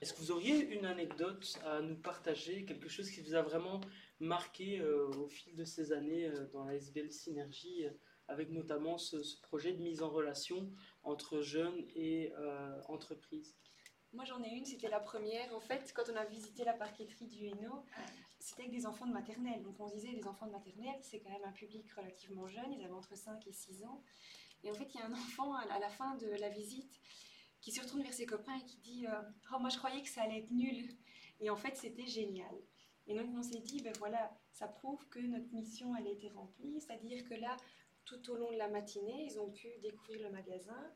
Est-ce 0.00 0.12
que 0.14 0.18
vous 0.18 0.30
auriez 0.32 0.58
une 0.74 0.84
anecdote 0.84 1.58
à 1.64 1.80
nous 1.80 1.96
partager, 1.96 2.64
quelque 2.64 2.88
chose 2.88 3.10
qui 3.10 3.20
vous 3.20 3.34
a 3.34 3.42
vraiment 3.42 3.80
marqué 4.20 4.80
euh, 4.80 5.08
au 5.08 5.28
fil 5.28 5.54
de 5.54 5.64
ces 5.64 5.92
années 5.92 6.26
euh, 6.26 6.46
dans 6.52 6.64
la 6.64 6.74
SBL 6.74 7.12
Synergie, 7.12 7.86
euh, 7.86 7.90
avec 8.28 8.50
notamment 8.50 8.98
ce, 8.98 9.16
projet 9.42 9.72
de 9.72 9.82
mise 9.82 10.02
en 10.02 10.10
relation 10.10 10.72
entre 11.02 11.40
jeunes 11.40 11.84
et 11.94 12.32
entreprises? 12.88 13.56
Moi, 14.12 14.24
j'en 14.24 14.42
ai 14.42 14.50
une, 14.50 14.64
c'était 14.64 14.88
la 14.88 15.00
première. 15.00 15.54
En 15.54 15.60
fait, 15.60 15.92
quand 15.94 16.04
on 16.12 16.16
a 16.16 16.24
visité 16.24 16.64
la 16.64 16.74
parqueterie 16.74 17.26
du 17.26 17.46
Hainaut, 17.46 17.84
c'était 18.38 18.62
avec 18.62 18.72
des 18.72 18.86
enfants 18.86 19.06
de 19.06 19.12
maternelle. 19.12 19.62
Donc, 19.62 19.80
on 19.80 19.88
disait, 19.88 20.12
les 20.12 20.26
enfants 20.26 20.46
de 20.46 20.52
maternelle, 20.52 20.98
c'est 21.00 21.20
quand 21.20 21.30
même 21.30 21.44
un 21.44 21.52
public 21.52 21.90
relativement 21.92 22.46
jeune. 22.46 22.72
Ils 22.72 22.84
avaient 22.84 22.92
entre 22.92 23.16
5 23.16 23.46
et 23.46 23.52
6 23.52 23.84
ans. 23.84 24.02
Et 24.64 24.70
en 24.70 24.74
fait, 24.74 24.88
il 24.94 25.00
y 25.00 25.02
a 25.02 25.06
un 25.06 25.12
enfant 25.12 25.54
à 25.54 25.78
la 25.78 25.88
fin 25.88 26.14
de 26.16 26.28
la 26.28 26.50
visite 26.50 27.00
qui 27.60 27.72
se 27.72 27.80
retourne 27.80 28.02
vers 28.02 28.12
ses 28.12 28.26
copains 28.26 28.56
et 28.56 28.64
qui 28.64 28.76
dit 28.78 29.06
euh, 29.06 29.22
Oh, 29.52 29.58
moi, 29.58 29.70
je 29.70 29.78
croyais 29.78 30.02
que 30.02 30.08
ça 30.08 30.22
allait 30.22 30.40
être 30.40 30.50
nul. 30.50 30.88
Et 31.40 31.48
en 31.48 31.56
fait, 31.56 31.76
c'était 31.76 32.06
génial. 32.06 32.54
Et 33.06 33.14
donc, 33.14 33.28
on 33.34 33.42
s'est 33.42 33.60
dit 33.60 33.80
Ben 33.82 33.92
voilà, 33.98 34.36
ça 34.52 34.68
prouve 34.68 35.08
que 35.08 35.20
notre 35.20 35.52
mission, 35.54 35.96
elle 35.96 36.06
a 36.06 36.10
été 36.10 36.28
remplie. 36.28 36.80
C'est-à-dire 36.80 37.24
que 37.24 37.34
là, 37.34 37.56
tout 38.04 38.30
au 38.30 38.36
long 38.36 38.52
de 38.52 38.58
la 38.58 38.68
matinée, 38.68 39.26
ils 39.30 39.38
ont 39.40 39.50
pu 39.50 39.68
découvrir 39.80 40.22
le 40.22 40.30
magasin 40.30 40.92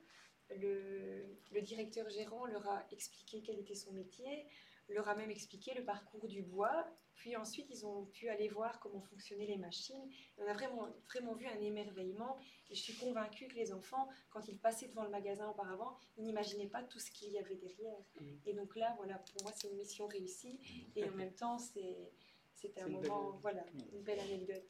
le, 0.55 1.61
directeur 1.63 2.09
gérant 2.11 2.47
leur 2.47 2.69
a 2.69 2.87
expliqué 2.93 3.43
quel 3.45 3.59
était 3.59 3.75
son 3.75 3.93
métier, 3.93 4.47
leur 4.89 5.09
a 5.09 5.15
même 5.15 5.31
expliqué 5.31 5.75
le 5.75 5.85
parcours 5.85 6.29
du 6.29 6.43
bois. 6.43 6.87
Puis 7.15 7.35
ensuite, 7.35 7.67
ils 7.71 7.87
ont 7.87 8.05
pu 8.05 8.29
aller 8.29 8.49
voir 8.49 8.79
comment 8.79 9.01
fonctionnaient 9.01 9.47
les 9.47 9.57
machines. 9.57 10.11
on 10.37 10.47
a 10.47 10.53
vraiment, 10.53 10.87
vraiment 11.07 11.35
vu 11.35 11.47
un 11.47 11.61
émerveillement. 11.61 12.39
Et 12.71 12.75
je 12.75 12.83
suis 12.83 12.95
convaincue 12.95 13.49
que 13.49 13.55
les 13.55 13.73
enfants, 13.73 14.09
quand 14.31 14.47
ils 14.49 14.59
passaient 14.59 14.89
devant 14.89 15.03
le 15.03 15.09
magasin 15.11 15.49
auparavant, 15.49 15.97
ils 16.19 16.25
n'imaginaient 16.25 16.69
pas 16.69 16.83
tout 16.83 16.99
ce 16.99 17.11
qu'il 17.11 17.33
y 17.33 17.39
avait 17.39 17.57
derrière. 17.57 18.05
Et 18.45 18.53
donc 18.53 18.77
là, 18.77 18.95
voilà, 18.99 19.19
pour 19.19 19.45
moi, 19.45 19.53
c'est 19.57 19.69
une 19.69 19.77
mission 19.77 20.07
réussie. 20.07 20.61
Et 20.95 21.09
en 21.09 21.13
même 21.13 21.33
temps, 21.33 21.59
c'est 21.59 22.79
un 22.79 22.89
moment, 22.89 23.39
voilà, 23.41 23.65
une 23.93 24.03
belle 24.03 24.21
anecdote. 24.21 24.69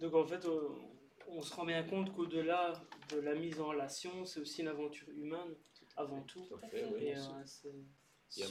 Donc 0.00 0.14
en 0.14 0.24
fait, 0.24 0.44
on 0.46 1.01
se 1.42 1.54
rend 1.54 1.64
bien 1.64 1.82
compte 1.82 2.12
qu'au-delà 2.12 2.72
de 3.10 3.18
la 3.20 3.34
mise 3.34 3.60
en 3.60 3.68
relation, 3.68 4.24
c'est 4.24 4.40
aussi 4.40 4.62
une 4.62 4.68
aventure 4.68 5.08
humaine 5.10 5.54
avant 5.96 6.22
tout. 6.22 6.46
Euh, 6.52 7.04
il 8.36 8.40
y 8.40 8.44
a 8.44 8.46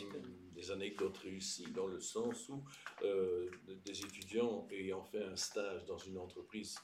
des 0.53 0.71
anecdotes 0.71 1.17
réussies 1.17 1.71
dans 1.71 1.87
le 1.87 1.99
sens 1.99 2.49
où 2.49 2.63
euh, 3.01 3.49
des 3.83 3.99
étudiants 3.99 4.67
ayant 4.71 5.03
fait 5.03 5.23
un 5.23 5.35
stage 5.35 5.85
dans 5.85 5.97
une 5.97 6.17
entreprise 6.17 6.77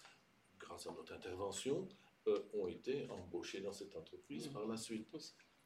grâce 0.57 0.87
à 0.87 0.91
notre 0.91 1.13
intervention 1.13 1.87
euh, 2.27 2.49
ont 2.53 2.67
été 2.67 3.07
embauchés 3.09 3.61
dans 3.61 3.73
cette 3.73 3.95
entreprise 3.95 4.49
mmh. 4.49 4.53
par 4.53 4.65
la 4.65 4.77
suite. 4.77 5.07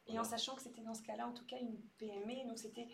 Et 0.08 0.20
en 0.20 0.24
sachant 0.24 0.56
que 0.56 0.62
c'était 0.62 0.82
dans 0.82 0.94
ce 0.94 1.04
cas-là, 1.04 1.28
en 1.28 1.34
tout 1.34 1.46
cas, 1.46 1.58
une 1.58 1.80
PME, 1.98 2.48
donc 2.48 2.60
c'était 2.60 2.88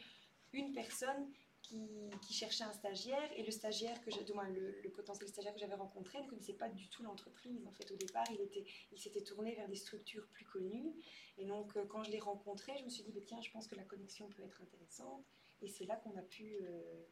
une 0.54 0.72
personne 0.72 1.32
qui, 1.68 2.34
cherchait 2.34 2.64
un 2.64 2.74
stagiaire 2.74 3.30
et 3.36 3.44
le 3.44 3.52
stagiaire 3.52 4.00
que 4.02 4.10
le, 4.10 4.82
le, 4.82 4.90
potentiel 4.90 5.28
stagiaire 5.28 5.54
que 5.54 5.60
j'avais 5.60 5.76
rencontré 5.76 6.22
ne 6.22 6.28
connaissait 6.28 6.54
pas 6.54 6.70
du 6.70 6.88
tout 6.90 7.04
l'entreprise. 7.04 7.66
En 7.66 7.72
fait, 7.72 7.92
au 7.92 7.96
départ, 7.96 8.26
il 8.32 8.42
était, 8.42 8.66
il 8.92 9.00
s'était 9.00 9.24
tourné 9.24 9.56
vers 9.56 9.68
des 9.68 9.76
structures 9.76 10.28
plus 10.28 10.46
connues. 10.46 10.94
Et 11.38 11.46
donc, 11.46 11.76
euh, 11.76 11.86
quand 11.86 12.04
je 12.04 12.12
l'ai 12.12 12.20
rencontré, 12.20 12.74
je 12.78 12.84
me 12.84 12.90
suis 12.90 13.04
dit, 13.04 13.12
bah, 13.12 13.22
tiens, 13.26 13.42
je 13.42 13.52
pense 13.52 13.68
que 13.68 13.76
la 13.76 13.84
connexion 13.84 14.28
peut 14.30 14.44
être 14.44 14.62
intéressante. 14.62 15.26
Et 15.62 15.68
c'est 15.68 15.86
là 15.86 15.96
qu'on 15.96 16.16
a 16.16 16.22
pu 16.22 16.58
euh, 16.62 17.04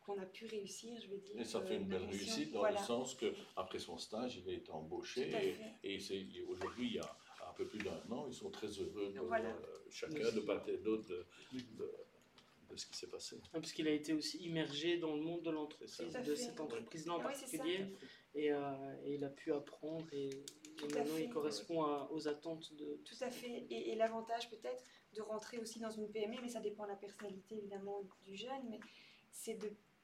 qu'on 0.00 0.18
a 0.18 0.26
pu 0.26 0.46
réussir, 0.46 0.98
je 1.00 1.08
vais 1.08 1.18
dire. 1.18 1.38
Et 1.40 1.44
ça 1.44 1.60
fait 1.60 1.76
une 1.76 1.88
belle 1.88 2.04
réussite 2.04 2.52
dans 2.52 2.68
le 2.68 2.76
sens 2.76 3.14
que 3.14 3.34
après 3.56 3.80
son 3.80 3.98
stage, 3.98 4.36
il 4.36 4.48
a 4.48 4.52
été 4.52 4.70
embauché 4.70 5.58
et, 5.82 5.96
et 5.96 6.42
aujourd'hui, 6.42 6.86
il 6.86 6.94
y 6.94 6.98
a 7.00 7.18
un 7.48 7.52
peu 7.54 7.66
plus 7.66 7.80
d'un 7.80 8.00
an, 8.10 8.26
ils 8.28 8.34
sont 8.34 8.50
très 8.50 8.68
heureux, 8.68 9.12
de, 9.12 9.18
euh, 9.18 9.52
chacun 9.90 10.30
de 10.30 10.40
part 10.40 10.68
et 10.68 10.78
d'autre, 10.78 11.08
de, 11.08 11.26
de 11.52 11.90
ce 12.78 12.86
qui 12.86 12.96
s'est 12.96 13.08
passé. 13.08 13.40
Puisqu'il 13.52 13.88
a 13.88 13.92
été 13.92 14.12
aussi 14.12 14.38
immergé 14.38 14.98
dans 14.98 15.14
le 15.14 15.22
monde 15.22 15.42
de 15.42 15.50
l'entreprise, 15.50 15.96
de 16.24 16.34
cette 16.34 16.60
entreprise-là 16.60 17.14
en 17.14 17.20
particulier, 17.20 17.86
et, 18.34 18.52
euh, 18.52 18.96
et, 19.04 19.14
il 19.14 19.24
a 19.24 19.30
pu 19.30 19.52
apprendre, 19.52 20.06
et, 20.12 20.30
maintenant 20.94 21.16
il 21.18 21.30
correspond 21.30 21.82
aux 22.10 22.28
attentes 22.28 22.74
de... 22.74 23.00
Tout 23.04 23.16
à 23.20 23.30
fait, 23.30 23.66
et, 23.70 23.94
l'avantage 23.94 24.50
peut-être 24.50 24.84
de 25.14 25.22
rentrer 25.22 25.58
aussi 25.58 25.78
dans 25.78 25.90
une 25.90 26.10
PME, 26.10 26.36
mais 26.42 26.48
ça 26.48 26.60
dépend 26.60 26.84
de 26.84 26.90
la 26.90 26.96
personnalité 26.96 27.56
évidemment 27.56 28.02
du 28.22 28.36
jeune, 28.36 28.68
mais 28.68 28.80
c'est 29.30 29.58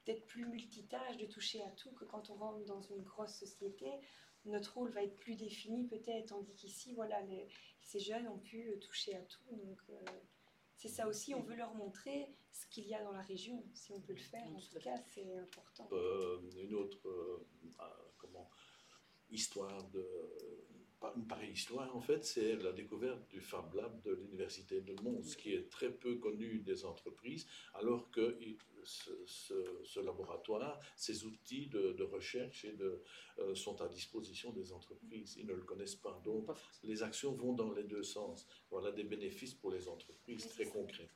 d'être 0.06 0.26
plus 0.26 0.46
multitâche, 0.46 1.18
de 1.18 1.26
toucher 1.26 1.62
à 1.62 1.70
tout, 1.70 1.90
que 1.92 2.04
quand 2.04 2.30
on 2.30 2.34
rentre 2.34 2.64
dans 2.64 2.80
une 2.80 3.02
grosse 3.02 3.34
société, 3.34 3.86
notre 4.44 4.74
rôle 4.74 4.90
va 4.90 5.02
être 5.04 5.16
plus 5.16 5.36
défini 5.36 5.86
peut-être, 5.86 6.30
tandis 6.30 6.54
qu'ici, 6.54 6.94
voilà, 6.94 7.20
ces 7.82 8.00
jeunes 8.00 8.26
ont 8.28 8.38
pu 8.38 8.78
toucher 8.80 9.14
à 9.14 9.20
tout, 9.22 9.56
donc... 9.56 9.78
Euh, 9.90 10.00
c'est 10.82 10.88
ça 10.88 11.06
aussi, 11.06 11.32
on 11.32 11.42
veut 11.42 11.54
leur 11.54 11.74
montrer 11.74 12.34
ce 12.50 12.66
qu'il 12.66 12.88
y 12.88 12.94
a 12.94 13.04
dans 13.04 13.12
la 13.12 13.22
région. 13.22 13.64
Si 13.72 13.92
on 13.92 14.00
peut 14.00 14.14
le 14.14 14.18
faire, 14.18 14.44
en 14.48 14.58
tout 14.58 14.80
cas, 14.80 14.96
c'est 15.14 15.38
important. 15.38 15.88
Euh, 15.92 16.40
une 16.60 16.74
autre 16.74 17.08
euh, 17.08 17.46
comment, 18.18 18.50
histoire 19.30 19.88
de. 19.90 20.04
Une 21.16 21.26
pareille 21.26 21.52
histoire, 21.52 21.94
en 21.96 22.00
fait, 22.00 22.24
c'est 22.24 22.56
la 22.56 22.72
découverte 22.72 23.28
du 23.28 23.40
Fab 23.40 23.74
Lab 23.74 24.00
de 24.02 24.12
l'Université 24.12 24.80
de 24.80 24.94
Mons, 25.02 25.34
qui 25.36 25.52
est 25.52 25.68
très 25.68 25.90
peu 25.90 26.16
connu 26.16 26.60
des 26.60 26.84
entreprises, 26.84 27.46
alors 27.74 28.10
que 28.10 28.38
ce, 28.84 30.00
laboratoire, 30.00 30.80
ces 30.96 31.24
outils 31.24 31.66
de, 31.66 32.02
recherche 32.02 32.64
et 32.64 32.72
de, 32.72 33.02
euh, 33.38 33.54
sont 33.54 33.80
à 33.80 33.88
disposition 33.88 34.52
des 34.52 34.72
entreprises. 34.72 35.36
Ils 35.38 35.46
ne 35.46 35.54
le 35.54 35.62
connaissent 35.62 35.96
pas. 35.96 36.20
Donc, 36.24 36.48
les 36.82 37.02
actions 37.02 37.32
vont 37.32 37.52
dans 37.52 37.72
les 37.72 37.84
deux 37.84 38.02
sens. 38.02 38.46
Voilà 38.70 38.92
des 38.92 39.04
bénéfices 39.04 39.54
pour 39.54 39.70
les 39.70 39.88
entreprises 39.88 40.48
très 40.48 40.66
concrets. 40.66 41.08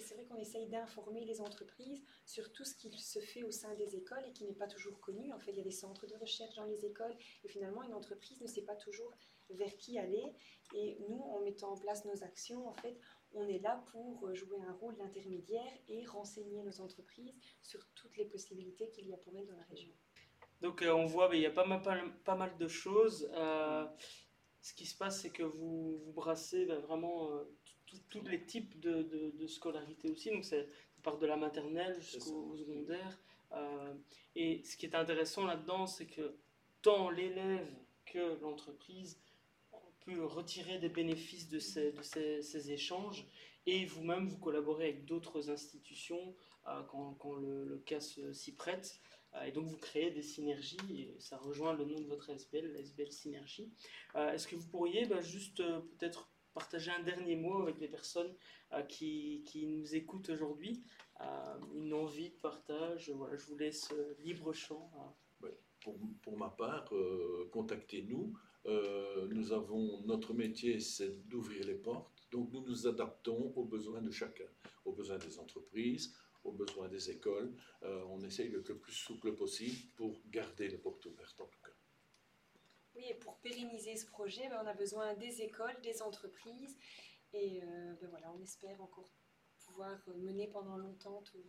C'est 0.00 0.14
vrai 0.14 0.24
qu'on 0.24 0.36
essaye 0.36 0.66
d'informer 0.68 1.24
les 1.24 1.40
entreprises 1.40 2.02
sur 2.24 2.50
tout 2.52 2.64
ce 2.64 2.74
qui 2.74 2.90
se 2.98 3.18
fait 3.20 3.42
au 3.42 3.50
sein 3.50 3.74
des 3.74 3.94
écoles 3.96 4.24
et 4.26 4.32
qui 4.32 4.44
n'est 4.44 4.54
pas 4.54 4.66
toujours 4.66 4.98
connu. 5.00 5.32
En 5.32 5.38
fait, 5.38 5.52
il 5.52 5.58
y 5.58 5.60
a 5.60 5.64
des 5.64 5.70
centres 5.70 6.06
de 6.06 6.16
recherche 6.16 6.54
dans 6.56 6.64
les 6.64 6.84
écoles 6.86 7.14
et 7.44 7.48
finalement, 7.48 7.82
une 7.82 7.94
entreprise 7.94 8.40
ne 8.40 8.46
sait 8.46 8.62
pas 8.62 8.76
toujours 8.76 9.12
vers 9.50 9.76
qui 9.76 9.98
aller. 9.98 10.24
Et 10.74 10.96
nous, 11.08 11.20
en 11.20 11.40
mettant 11.40 11.72
en 11.72 11.76
place 11.76 12.04
nos 12.04 12.24
actions, 12.24 12.66
en 12.66 12.74
fait, 12.74 12.98
on 13.34 13.46
est 13.46 13.58
là 13.58 13.82
pour 13.92 14.26
euh, 14.26 14.34
jouer 14.34 14.58
un 14.66 14.72
rôle 14.72 14.96
d'intermédiaire 14.96 15.72
et 15.88 16.04
renseigner 16.04 16.62
nos 16.62 16.80
entreprises 16.80 17.34
sur 17.62 17.86
toutes 17.94 18.16
les 18.16 18.24
possibilités 18.24 18.90
qu'il 18.90 19.08
y 19.08 19.14
a 19.14 19.16
pour 19.18 19.36
elles 19.36 19.46
dans 19.46 19.56
la 19.56 19.64
région. 19.64 19.92
Donc 20.60 20.82
euh, 20.82 20.92
on 20.92 21.06
voit, 21.06 21.28
il 21.34 21.40
y 21.40 21.46
a 21.46 21.50
pas 21.50 21.66
mal, 21.66 22.56
de 22.58 22.68
choses. 22.68 23.30
Euh, 23.34 23.86
ce 24.60 24.74
qui 24.74 24.86
se 24.86 24.96
passe, 24.96 25.22
c'est 25.22 25.30
que 25.30 25.42
vous, 25.42 25.98
vous 25.98 26.12
brassez 26.12 26.66
ben, 26.66 26.78
vraiment 26.80 27.30
tous 28.08 28.22
les 28.26 28.44
types 28.44 28.78
de, 28.80 29.02
de, 29.38 29.46
scolarité 29.46 30.10
aussi. 30.10 30.30
Donc 30.30 30.44
ça 30.44 30.56
part 31.02 31.18
de 31.18 31.26
la 31.26 31.36
maternelle 31.36 32.00
jusqu'au 32.00 32.56
secondaire. 32.56 33.18
et 34.36 34.62
ce 34.64 34.76
qui 34.76 34.86
est 34.86 34.94
intéressant 34.94 35.44
là-dedans, 35.46 35.86
c'est 35.86 36.06
que 36.06 36.34
tant 36.80 37.10
l'élève 37.10 37.68
que 38.06 38.40
l'entreprise 38.40 39.18
pu 40.04 40.20
retirer 40.20 40.78
des 40.78 40.88
bénéfices 40.88 41.48
de 41.48 41.58
ces, 41.58 41.92
de 41.92 42.02
ces, 42.02 42.42
ces 42.42 42.72
échanges 42.72 43.26
et 43.66 43.84
vous-même 43.86 44.26
vous 44.26 44.38
collaborez 44.38 44.84
avec 44.84 45.04
d'autres 45.04 45.50
institutions 45.50 46.34
euh, 46.66 46.82
quand, 46.90 47.14
quand 47.14 47.34
le, 47.34 47.64
le, 47.64 47.78
cas 47.78 48.00
s'y 48.00 48.52
prête. 48.52 49.00
Euh, 49.34 49.44
et 49.44 49.52
donc 49.52 49.66
vous 49.66 49.78
créez 49.78 50.10
des 50.10 50.22
synergies 50.22 50.78
et 50.90 51.16
ça 51.20 51.38
rejoint 51.38 51.72
le 51.72 51.84
nom 51.84 51.98
de 52.00 52.06
votre 52.06 52.30
SBL, 52.30 52.72
la 52.72 52.80
SBL 52.80 53.12
Synergie. 53.12 53.70
Euh, 54.16 54.32
est-ce 54.32 54.48
que 54.48 54.56
vous 54.56 54.66
pourriez 54.68 55.06
bah, 55.06 55.20
juste 55.20 55.58
peut-être 55.62 56.28
partager 56.54 56.90
un 56.90 57.02
dernier 57.02 57.36
mot 57.36 57.62
avec 57.62 57.78
les 57.80 57.88
personnes 57.88 58.34
qui, 58.88 59.42
qui, 59.44 59.66
nous 59.66 59.94
écoutent 59.94 60.30
aujourd'hui 60.30 60.82
Une 61.74 61.92
envie 61.92 62.30
de 62.30 62.36
partage 62.36 63.10
voilà, 63.10 63.36
Je 63.36 63.46
vous 63.46 63.56
laisse 63.56 63.92
libre 64.20 64.52
champ. 64.52 64.90
Pour, 65.80 65.98
pour, 66.22 66.36
ma 66.38 66.48
part, 66.48 66.92
contactez-nous. 67.50 68.32
Euh, 68.66 69.26
nous 69.30 69.52
avons 69.52 70.02
notre 70.02 70.34
métier, 70.34 70.78
c'est 70.80 71.28
d'ouvrir 71.28 71.66
les 71.66 71.74
portes. 71.74 72.28
Donc 72.30 72.52
nous 72.52 72.64
nous 72.64 72.86
adaptons 72.86 73.52
aux 73.56 73.64
besoins 73.64 74.00
de 74.00 74.10
chacun, 74.10 74.46
aux 74.84 74.92
besoins 74.92 75.18
des 75.18 75.38
entreprises, 75.38 76.14
aux 76.44 76.52
besoins 76.52 76.88
des 76.88 77.10
écoles. 77.10 77.52
Euh, 77.82 78.02
on 78.08 78.20
essaye 78.22 78.48
le 78.48 78.62
plus 78.62 78.92
souple 78.92 79.34
possible 79.34 79.76
pour 79.96 80.20
garder 80.30 80.68
les 80.68 80.78
portes 80.78 81.04
ouvertes. 81.06 81.42
Oui, 82.94 83.04
et 83.08 83.14
pour 83.14 83.38
pérenniser 83.38 83.96
ce 83.96 84.06
projet, 84.06 84.48
ben, 84.48 84.60
on 84.62 84.66
a 84.66 84.74
besoin 84.74 85.14
des 85.14 85.42
écoles, 85.42 85.80
des 85.82 86.02
entreprises. 86.02 86.78
Et 87.32 87.62
euh, 87.62 87.94
ben, 88.00 88.08
voilà, 88.10 88.32
on 88.32 88.40
espère 88.42 88.80
encore 88.80 89.08
pouvoir 89.64 89.98
mener 90.16 90.48
pendant 90.48 90.76
longtemps 90.76 91.22
tout, 91.22 91.44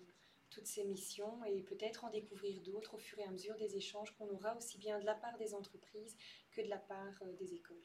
toutes 0.53 0.67
ces 0.67 0.85
missions 0.85 1.43
et 1.45 1.62
peut-être 1.63 2.05
en 2.05 2.09
découvrir 2.09 2.62
d'autres 2.62 2.93
au 2.93 2.97
fur 2.97 3.19
et 3.19 3.23
à 3.23 3.31
mesure 3.31 3.55
des 3.57 3.75
échanges 3.75 4.15
qu'on 4.15 4.29
aura 4.29 4.55
aussi 4.55 4.77
bien 4.77 5.00
de 5.00 5.05
la 5.05 5.15
part 5.15 5.38
des 5.38 5.53
entreprises 5.53 6.15
que 6.51 6.62
de 6.62 6.69
la 6.69 6.77
part 6.77 7.21
euh, 7.23 7.33
des 7.33 7.53
écoles. 7.53 7.83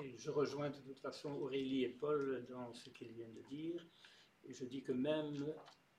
Et 0.00 0.16
je 0.16 0.30
rejoins 0.30 0.70
de 0.70 0.78
toute 0.78 1.00
façon 1.00 1.32
Aurélie 1.34 1.82
et 1.82 1.88
Paul 1.88 2.46
dans 2.48 2.72
ce 2.72 2.88
qu'ils 2.90 3.12
viennent 3.12 3.34
de 3.34 3.42
dire. 3.48 3.84
Et 4.44 4.52
je 4.52 4.64
dis 4.64 4.82
que 4.82 4.92
même 4.92 5.52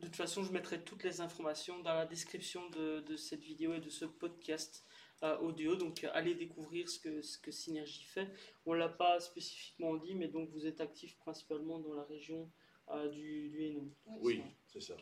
De 0.00 0.06
toute 0.06 0.16
façon, 0.16 0.42
je 0.42 0.52
mettrai 0.52 0.82
toutes 0.82 1.04
les 1.04 1.20
informations 1.20 1.80
dans 1.80 1.94
la 1.94 2.06
description 2.06 2.68
de, 2.70 3.00
de 3.00 3.16
cette 3.16 3.42
vidéo 3.42 3.74
et 3.74 3.80
de 3.80 3.90
ce 3.90 4.04
podcast 4.04 4.84
euh, 5.22 5.38
audio. 5.38 5.76
Donc, 5.76 6.04
allez 6.12 6.34
découvrir 6.34 6.88
ce 6.88 6.98
que, 6.98 7.22
ce 7.22 7.38
que 7.38 7.50
Synergie 7.50 8.04
fait. 8.04 8.28
On 8.66 8.74
ne 8.74 8.78
l'a 8.78 8.88
pas 8.88 9.20
spécifiquement 9.20 9.96
dit, 9.96 10.14
mais 10.14 10.28
donc 10.28 10.50
vous 10.50 10.66
êtes 10.66 10.80
actif 10.80 11.16
principalement 11.18 11.78
dans 11.78 11.94
la 11.94 12.04
région 12.04 12.50
euh, 12.90 13.08
du, 13.08 13.48
du 13.48 13.64
Hainaut. 13.64 13.90
Oui, 14.20 14.42
c'est 14.66 14.80
ça. 14.80 14.96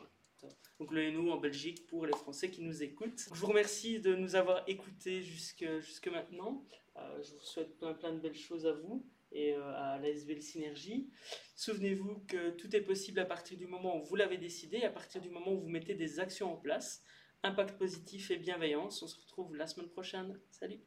Donc 0.79 0.93
le 0.93 1.03
Hainaut 1.03 1.31
en 1.31 1.39
Belgique 1.39 1.87
pour 1.87 2.07
les 2.07 2.13
Français 2.13 2.51
qui 2.51 2.63
nous 2.63 2.83
écoutent. 2.83 3.29
Je 3.33 3.39
vous 3.39 3.47
remercie 3.47 4.01
de 4.01 4.15
nous 4.15 4.35
avoir 4.35 4.65
écoutés 4.69 5.23
jusque, 5.23 5.65
jusque 5.81 6.09
maintenant. 6.09 6.65
Euh, 6.97 7.23
je 7.23 7.33
vous 7.33 7.41
souhaite 7.41 7.77
plein, 7.79 7.95
plein 7.95 8.13
de 8.13 8.19
belles 8.19 8.35
choses 8.35 8.67
à 8.67 8.73
vous 8.73 9.07
et 9.31 9.55
euh, 9.55 9.75
à 9.77 9.99
l'ASBL 9.99 10.43
Synergie. 10.43 11.09
Souvenez-vous 11.57 12.25
que 12.27 12.51
tout 12.51 12.75
est 12.75 12.81
possible 12.81 13.21
à 13.21 13.25
partir 13.25 13.57
du 13.57 13.67
moment 13.67 13.99
où 13.99 14.05
vous 14.05 14.17
l'avez 14.17 14.39
décidé, 14.39 14.83
à 14.83 14.91
partir 14.91 15.21
du 15.21 15.31
moment 15.31 15.53
où 15.53 15.61
vous 15.61 15.69
mettez 15.69 15.95
des 15.95 16.21
actions 16.21 16.53
en 16.53 16.57
place. 16.57 17.03
Impact 17.45 17.79
positif 17.79 18.31
et 18.31 18.37
bienveillance. 18.37 19.03
On 19.03 19.07
se 19.07 19.21
retrouve 19.21 19.57
la 19.57 19.67
semaine 19.67 19.89
prochaine. 19.89 20.39
Salut. 20.51 20.81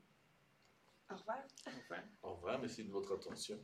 Au 1.10 1.15
revoir. 1.15 1.39
Au 2.24 2.34
revoir, 2.36 2.60
merci 2.60 2.84
de 2.84 2.91
votre 2.91 3.13
attention. 3.13 3.60